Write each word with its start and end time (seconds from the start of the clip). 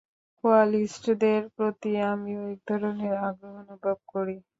কোয়ালিস্টদের 0.37 1.41
প্রতি 1.55 1.91
আমিও 2.11 2.41
এক 2.53 2.59
ধরনের 2.69 3.13
আগ্রহ 3.27 3.53
অনুভব 3.63 3.97
করি। 4.11 4.35